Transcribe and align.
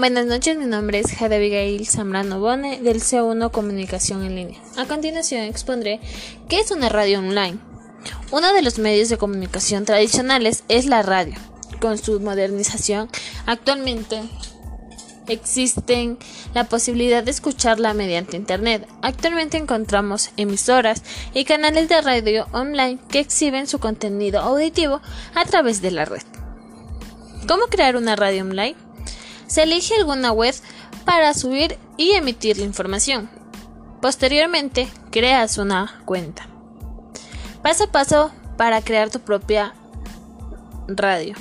Buenas 0.00 0.24
noches, 0.24 0.56
mi 0.56 0.64
nombre 0.64 0.98
es 0.98 1.12
Jade 1.12 1.36
Abigail 1.36 1.86
Zambrano 1.86 2.40
Bone 2.40 2.80
del 2.80 3.02
C1 3.02 3.50
Comunicación 3.50 4.24
en 4.24 4.34
Línea. 4.34 4.58
A 4.78 4.86
continuación 4.86 5.42
expondré 5.42 6.00
qué 6.48 6.58
es 6.58 6.70
una 6.70 6.88
radio 6.88 7.18
online. 7.18 7.58
Uno 8.30 8.54
de 8.54 8.62
los 8.62 8.78
medios 8.78 9.10
de 9.10 9.18
comunicación 9.18 9.84
tradicionales 9.84 10.64
es 10.70 10.86
la 10.86 11.02
radio. 11.02 11.34
Con 11.82 11.98
su 11.98 12.18
modernización, 12.18 13.10
actualmente 13.44 14.22
existen 15.28 16.16
la 16.54 16.64
posibilidad 16.64 17.22
de 17.22 17.32
escucharla 17.32 17.92
mediante 17.92 18.38
Internet. 18.38 18.88
Actualmente 19.02 19.58
encontramos 19.58 20.30
emisoras 20.38 21.02
y 21.34 21.44
canales 21.44 21.90
de 21.90 22.00
radio 22.00 22.46
online 22.52 22.98
que 23.10 23.20
exhiben 23.20 23.66
su 23.66 23.80
contenido 23.80 24.40
auditivo 24.40 25.02
a 25.34 25.44
través 25.44 25.82
de 25.82 25.90
la 25.90 26.06
red. 26.06 26.22
¿Cómo 27.46 27.64
crear 27.66 27.96
una 27.96 28.16
radio 28.16 28.44
online? 28.44 28.76
Se 29.50 29.64
elige 29.64 29.96
alguna 29.96 30.30
web 30.30 30.54
para 31.04 31.34
subir 31.34 31.76
y 31.96 32.12
emitir 32.12 32.56
la 32.56 32.64
información. 32.64 33.28
Posteriormente, 34.00 34.88
creas 35.10 35.58
una 35.58 36.02
cuenta. 36.04 36.46
Paso 37.60 37.84
a 37.84 37.86
paso 37.88 38.30
para 38.56 38.80
crear 38.80 39.10
tu 39.10 39.18
propia 39.18 39.74
radio. 40.86 41.34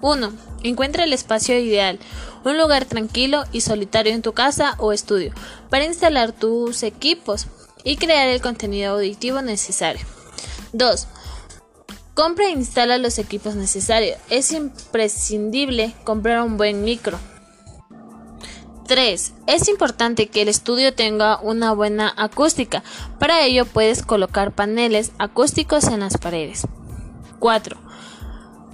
1. 0.00 0.32
Encuentra 0.64 1.04
el 1.04 1.12
espacio 1.12 1.56
ideal, 1.56 2.00
un 2.44 2.58
lugar 2.58 2.84
tranquilo 2.84 3.44
y 3.52 3.60
solitario 3.60 4.12
en 4.12 4.22
tu 4.22 4.32
casa 4.32 4.74
o 4.78 4.92
estudio 4.92 5.32
para 5.70 5.84
instalar 5.84 6.32
tus 6.32 6.82
equipos 6.82 7.46
y 7.84 7.96
crear 7.96 8.26
el 8.26 8.40
contenido 8.40 8.94
auditivo 8.94 9.40
necesario. 9.40 10.04
2. 10.72 11.06
Compra 12.18 12.46
e 12.46 12.50
instala 12.50 12.98
los 12.98 13.20
equipos 13.20 13.54
necesarios. 13.54 14.18
Es 14.28 14.50
imprescindible 14.50 15.94
comprar 16.02 16.42
un 16.42 16.56
buen 16.56 16.82
micro. 16.82 17.16
3. 18.88 19.34
Es 19.46 19.68
importante 19.68 20.26
que 20.26 20.42
el 20.42 20.48
estudio 20.48 20.92
tenga 20.92 21.38
una 21.40 21.72
buena 21.74 22.12
acústica. 22.16 22.82
Para 23.20 23.42
ello 23.42 23.66
puedes 23.66 24.02
colocar 24.02 24.50
paneles 24.50 25.12
acústicos 25.18 25.84
en 25.84 26.00
las 26.00 26.18
paredes. 26.18 26.66
4. 27.38 27.76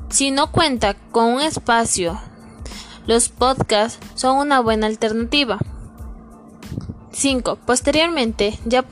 Si 0.08 0.30
no 0.30 0.50
cuenta 0.50 0.94
con 0.94 1.34
un 1.34 1.42
espacio, 1.42 2.18
los 3.06 3.28
podcasts 3.28 3.98
son 4.14 4.38
una 4.38 4.60
buena 4.60 4.86
alternativa. 4.86 5.58
5. 7.12 7.58
Posteriormente, 7.66 8.58
ya 8.64 8.84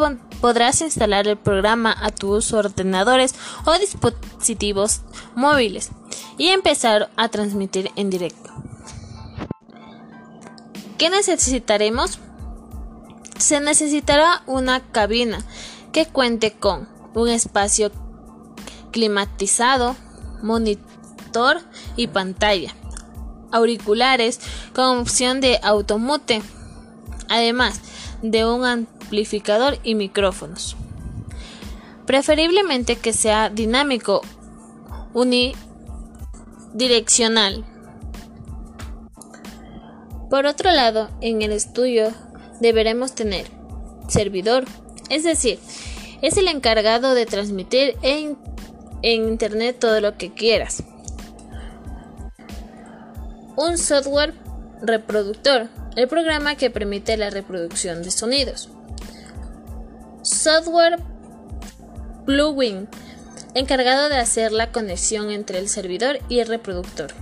podrás 0.42 0.82
instalar 0.82 1.28
el 1.28 1.38
programa 1.38 1.96
a 1.98 2.10
tus 2.10 2.52
ordenadores 2.52 3.36
o 3.64 3.78
dispositivos 3.78 5.02
móviles 5.36 5.90
y 6.36 6.48
empezar 6.48 7.10
a 7.16 7.28
transmitir 7.28 7.92
en 7.94 8.10
directo. 8.10 8.50
¿Qué 10.98 11.10
necesitaremos? 11.10 12.18
Se 13.38 13.60
necesitará 13.60 14.42
una 14.46 14.80
cabina 14.80 15.38
que 15.92 16.06
cuente 16.06 16.52
con 16.52 16.88
un 17.14 17.28
espacio 17.28 17.92
climatizado, 18.90 19.94
monitor 20.42 21.60
y 21.94 22.08
pantalla, 22.08 22.74
auriculares 23.52 24.40
con 24.74 24.98
opción 24.98 25.40
de 25.40 25.60
automute, 25.62 26.42
además 27.28 27.80
de 28.22 28.44
un 28.44 28.88
amplificador 29.12 29.76
y 29.82 29.94
micrófonos. 29.94 30.74
Preferiblemente 32.06 32.96
que 32.96 33.12
sea 33.12 33.50
dinámico, 33.50 34.22
unidireccional. 35.12 37.66
Por 40.30 40.46
otro 40.46 40.70
lado, 40.70 41.10
en 41.20 41.42
el 41.42 41.52
estudio 41.52 42.10
deberemos 42.60 43.14
tener 43.14 43.44
servidor, 44.08 44.64
es 45.10 45.24
decir, 45.24 45.58
es 46.22 46.38
el 46.38 46.48
encargado 46.48 47.14
de 47.14 47.26
transmitir 47.26 47.98
en, 48.00 48.38
en 49.02 49.28
Internet 49.28 49.76
todo 49.78 50.00
lo 50.00 50.16
que 50.16 50.32
quieras. 50.32 50.84
Un 53.56 53.76
software 53.76 54.32
reproductor, 54.80 55.68
el 55.96 56.08
programa 56.08 56.54
que 56.54 56.70
permite 56.70 57.18
la 57.18 57.28
reproducción 57.28 58.02
de 58.02 58.10
sonidos. 58.10 58.70
Software 60.42 60.98
plugin, 62.26 62.88
encargado 63.54 64.08
de 64.08 64.16
hacer 64.16 64.50
la 64.50 64.72
conexión 64.72 65.30
entre 65.30 65.60
el 65.60 65.68
servidor 65.68 66.18
y 66.28 66.40
el 66.40 66.48
reproductor. 66.48 67.12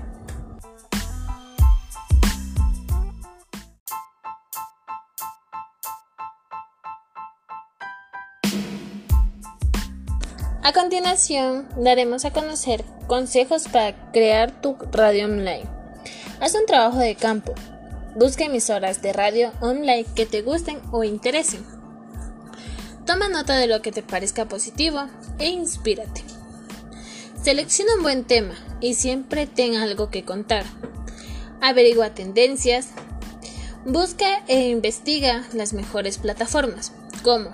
A 10.63 10.73
continuación, 10.73 11.69
daremos 11.77 12.25
a 12.25 12.33
conocer 12.33 12.87
consejos 13.07 13.69
para 13.69 14.13
crear 14.13 14.63
tu 14.63 14.79
radio 14.93 15.27
online. 15.27 15.69
Haz 16.41 16.55
un 16.55 16.65
trabajo 16.65 16.97
de 16.97 17.17
campo. 17.17 17.53
Busca 18.17 18.47
emisoras 18.47 19.03
de 19.03 19.13
radio 19.13 19.53
online 19.61 20.07
que 20.17 20.25
te 20.25 20.41
gusten 20.41 20.81
o 20.91 21.05
interesen. 21.05 21.80
Toma 23.11 23.29
nota 23.29 23.57
de 23.57 23.67
lo 23.67 23.83
que 23.83 23.91
te 23.91 24.05
parezca 24.05 24.47
positivo 24.47 25.09
e 25.41 25.49
inspírate. 25.49 26.23
Selecciona 27.43 27.97
un 27.97 28.05
buen 28.05 28.23
tema 28.23 28.55
y 28.81 28.95
siempre 28.95 29.49
ten 29.49 29.75
algo 29.75 30.11
que 30.11 30.25
contar. 30.25 30.65
Averigua 31.61 32.15
tendencias. 32.15 32.91
Busca 33.85 34.45
e 34.47 34.69
investiga 34.69 35.45
las 35.55 35.73
mejores 35.73 36.19
plataformas 36.19 36.93
como 37.25 37.53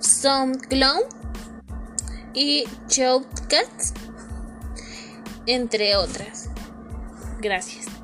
SoundCloud 0.00 1.06
y 2.34 2.64
Shoutcast, 2.90 3.96
entre 5.46 5.96
otras. 5.96 6.50
Gracias. 7.40 7.99